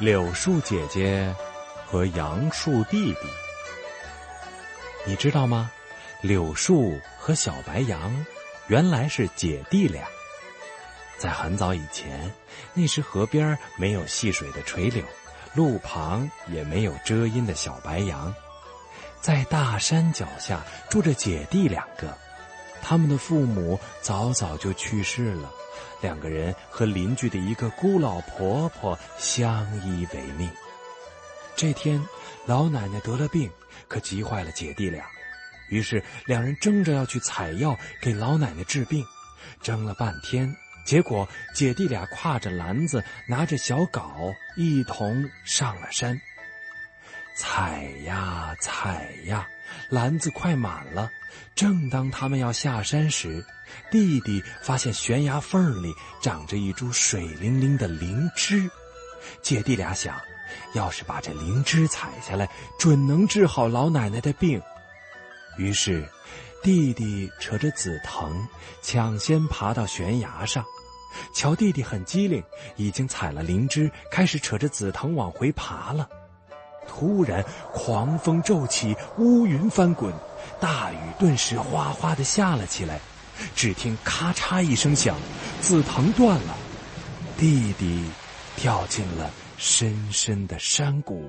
[0.00, 1.32] 柳树姐姐
[1.86, 3.20] 和杨树弟弟，
[5.06, 5.70] 你知道吗？
[6.20, 8.12] 柳树和小白杨
[8.66, 10.04] 原来是姐弟俩。
[11.16, 12.28] 在很早以前，
[12.72, 15.04] 那时河边没有戏水的垂柳，
[15.54, 18.34] 路旁也没有遮阴的小白杨，
[19.20, 22.18] 在大山脚下住着姐弟两个，
[22.84, 25.50] 他们的父母早早就去世了。
[26.02, 30.50] 两个人和邻居的一个孤老婆婆相依为命。
[31.56, 32.04] 这天，
[32.44, 33.50] 老奶奶得了病，
[33.88, 35.06] 可急坏了姐弟俩。
[35.70, 39.02] 于是，两人争着要去采药给老奶奶治病。
[39.62, 40.54] 争了半天，
[40.84, 46.20] 结果姐弟俩挎着篮子，拿着小镐，一同上了山。
[47.34, 49.46] 采呀采呀，
[49.90, 51.10] 篮子快满了。
[51.54, 53.44] 正当他们要下山时，
[53.90, 58.70] 弟弟发现悬崖缝里长着一株水灵灵的灵芝。
[59.42, 60.20] 姐弟俩想，
[60.74, 64.60] 要是把这灵芝采下来，准能治好老奶奶的病。
[65.56, 66.08] 于是，
[66.62, 68.46] 弟弟扯着紫藤，
[68.82, 70.64] 抢先爬到悬崖上。
[71.32, 72.42] 瞧，弟弟很机灵，
[72.76, 76.08] 已经采了灵芝，开始扯着紫藤往回爬了。
[76.96, 80.14] 突然，狂风骤起，乌云翻滚。
[80.60, 83.00] 大雨顿时哗哗的下了起来，
[83.56, 85.16] 只听咔嚓一声响，
[85.60, 86.54] 紫藤断了，
[87.36, 88.04] 弟弟
[88.54, 91.28] 掉进了深深的山谷。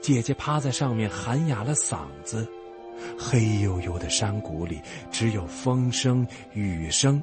[0.00, 2.48] 姐姐趴在上面喊哑了嗓子，
[3.18, 4.80] 黑黝黝的山谷里
[5.10, 7.22] 只有风声雨声。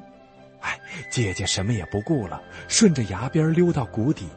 [0.60, 0.78] 哎，
[1.10, 4.28] 姐姐什么也不顾了，顺着崖边溜到谷底。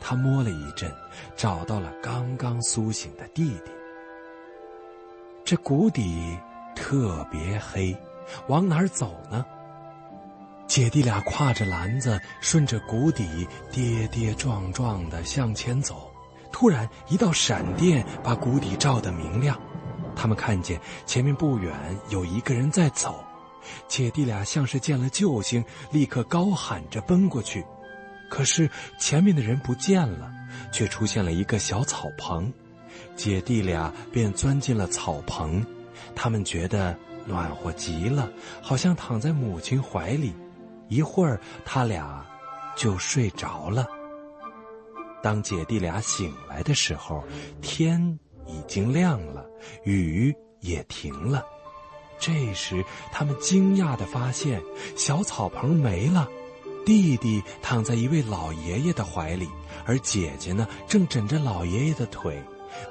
[0.00, 0.92] 他摸了一阵，
[1.36, 3.70] 找到了刚刚苏醒的弟弟。
[5.44, 6.38] 这谷底
[6.74, 7.96] 特别黑，
[8.48, 9.44] 往哪儿走呢？
[10.66, 16.10] 姐弟俩挎着篮子，顺着谷底跌跌撞撞的向前走。
[16.50, 19.56] 突然，一道闪电把谷底照得明亮。
[20.16, 21.72] 他们看见前面不远
[22.08, 23.22] 有一个人在走。
[23.86, 27.64] 姐弟俩像是见了救星，立刻高喊着奔过去。
[28.28, 30.32] 可是前面的人不见了，
[30.72, 32.52] 却出现了一个小草棚。
[33.14, 35.64] 姐弟俩便钻进了草棚，
[36.14, 40.34] 他们觉得暖和极了，好像躺在母亲怀里。
[40.88, 42.24] 一会儿，他俩
[42.76, 43.86] 就睡着了。
[45.22, 47.24] 当姐弟俩醒来的时候，
[47.60, 49.44] 天已经亮了，
[49.84, 51.44] 雨也停了。
[52.18, 54.62] 这时，他们惊讶的发现，
[54.96, 56.28] 小草棚没了，
[56.86, 59.48] 弟弟躺在一位老爷爷的怀里，
[59.84, 62.40] 而姐姐呢，正枕着老爷爷的腿。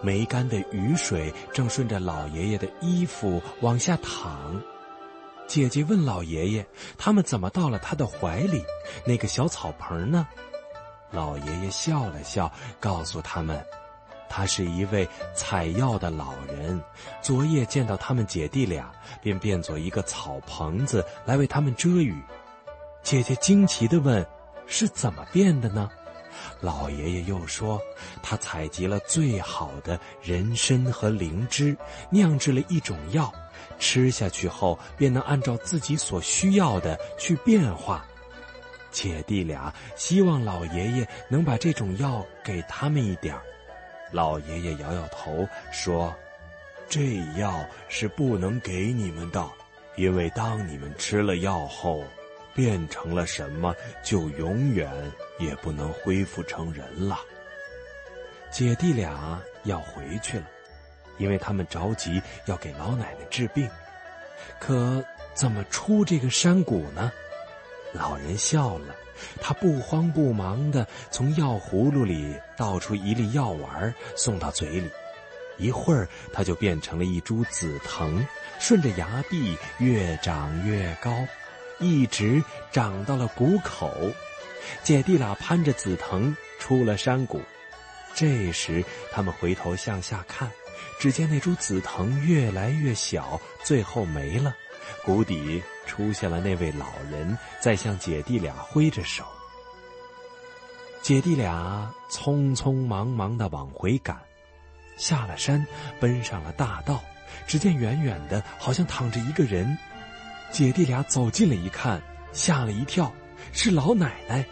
[0.01, 4.61] 没干的雨水正顺着老爷爷的衣服往下淌。
[5.47, 6.67] 姐姐问老爷爷
[6.97, 8.61] ：“他们怎么到了他的怀里？
[9.05, 10.28] 那个小草棚呢？”
[11.11, 12.51] 老爷爷笑了笑，
[12.81, 13.63] 告诉他们
[14.28, 16.81] ：“他是一位采药的老人，
[17.22, 18.91] 昨夜见到他们姐弟俩，
[19.22, 22.13] 便变作一个草棚子来为他们遮雨。”
[23.05, 24.25] 姐姐惊奇地问
[24.66, 25.88] ：“是怎么变的呢？”
[26.59, 27.79] 老爷爷又说，
[28.23, 31.77] 他采集了最好的人参和灵芝，
[32.09, 33.31] 酿制了一种药，
[33.77, 38.03] 吃下去后便能按照自己所需要的去变化。
[38.91, 43.37] 姐弟俩希望老爷爷能把这种药给他们一点
[44.11, 46.11] 老爷爷摇摇头说
[46.89, 49.47] ：“这药是不能给你们的，
[49.95, 52.03] 因为当你们吃了药后。”
[52.55, 54.89] 变成了什么，就永远
[55.38, 57.19] 也不能恢复成人了。
[58.49, 60.47] 姐弟俩要回去了，
[61.17, 63.69] 因为他们着急要给老奶奶治病。
[64.59, 67.11] 可怎么出这个山谷呢？
[67.91, 68.95] 老人笑了，
[69.41, 74.89] 他不慌不忙的从药葫芦里倒出一粒药丸，送到嘴里。
[75.57, 78.25] 一会儿，他就变成了一株紫藤，
[78.59, 81.11] 顺着崖壁越长越高。
[81.80, 83.91] 一直长到了谷口，
[84.84, 87.41] 姐弟俩攀着紫藤出了山谷。
[88.14, 90.49] 这时，他们回头向下看，
[90.99, 94.55] 只见那株紫藤越来越小，最后没了。
[95.03, 99.26] 谷底出现了那位老人，在向姐弟俩挥着手。
[101.02, 104.17] 姐弟俩匆匆忙忙的往回赶，
[104.97, 105.66] 下了山，
[105.99, 107.03] 奔上了大道。
[107.46, 109.78] 只见远远的，好像躺着一个人。
[110.55, 113.13] 姐弟俩走近了一看，吓了一跳，
[113.52, 114.46] 是老奶奶。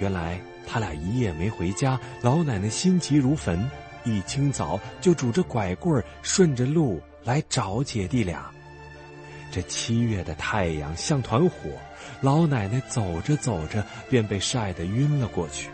[0.00, 3.70] 原来他俩一夜没回家，老奶奶心急如焚，
[4.02, 8.50] 一清早就拄着拐棍顺着路来找姐弟俩。
[9.52, 11.70] 这七月的太阳像团火，
[12.20, 15.68] 老奶奶走着走着便被晒得晕了过去。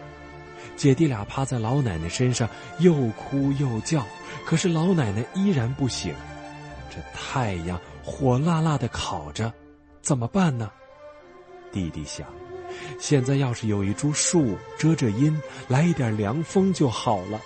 [0.77, 2.47] 姐弟俩趴在老奶奶身上，
[2.79, 4.05] 又哭又叫，
[4.45, 6.15] 可是老奶奶依然不醒。
[6.91, 9.51] 这太阳火辣辣的烤着，
[10.03, 10.71] 怎么办呢？
[11.71, 12.27] 弟弟想，
[12.99, 17.41] 现在要是有一株树遮着阴，来一点凉风就好了。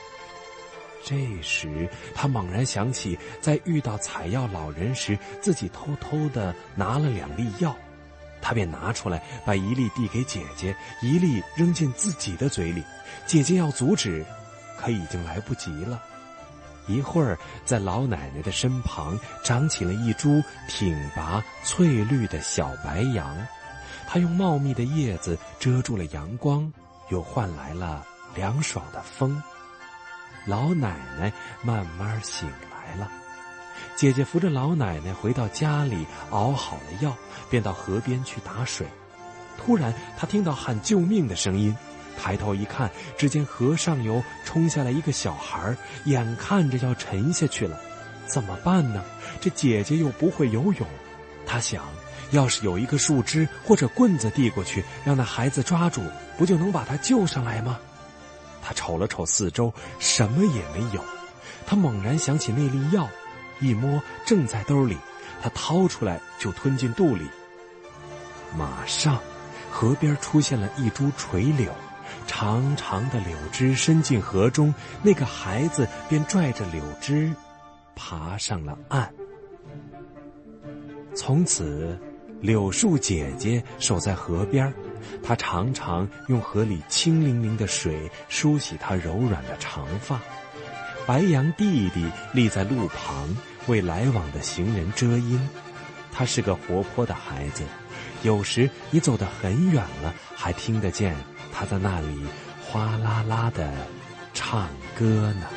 [1.05, 7.76] 这时，他猛然想起，在遇到采药老人时，自己偷偷的拿了两粒药。
[8.41, 12.82] 他便拿出来，把一粒递给姐姐，一粒扔进自己的嘴里。
[13.26, 14.25] 姐姐要阻止，
[14.81, 16.03] 可已经来不及了。
[16.87, 23.37] 一会儿，在老奶奶的身旁长起了一株挺拔翠绿的小白杨，
[24.06, 26.73] 它用茂密的叶子遮住了阳光，
[27.11, 29.43] 又换来了凉爽的风。
[30.47, 33.11] 老奶奶慢慢醒来了。
[33.97, 37.17] 姐姐扶着老奶奶回到家里，熬好了药，
[37.50, 38.87] 便到河边去打水。
[39.59, 41.77] 突然，她听到喊救命的声音，
[42.17, 47.79] 抬头一看，只见河上游冲下来一个小孩，眼看着要沉下去了，
[48.27, 49.05] 怎么办呢？
[49.41, 50.87] 这姐姐又不会游泳，
[51.47, 51.85] 她想，
[52.31, 56.03] 要是有一个树枝或者棍子递过去，让那孩子抓住，
[56.37, 57.79] 不就能把他救上来吗？
[58.63, 61.05] 她瞅了瞅四周，什么也没有。
[61.67, 63.09] 她猛然想起那粒药。
[63.59, 64.99] 一摸，正在兜里，
[65.43, 67.27] 他掏出来就吞进肚里。
[68.55, 69.19] 马上，
[69.71, 71.73] 河边出现了一株垂柳，
[72.26, 77.32] 长长的柳枝伸进河中，那个孩子便拽着柳枝，
[77.94, 79.12] 爬上了岸。
[81.14, 81.99] 从此，
[82.40, 84.73] 柳树姐姐守在河边，
[85.23, 90.20] 她常常用河里清灵灵的水梳洗她柔软的长发。
[91.06, 93.29] 白杨弟弟立在路旁，
[93.69, 95.49] 为来往的行人遮阴。
[96.12, 97.62] 他是个活泼的孩子，
[98.22, 101.14] 有时你走得很远了，还听得见
[101.58, 102.26] 他在那里
[102.61, 103.73] 哗啦啦的
[104.35, 105.56] 唱歌呢。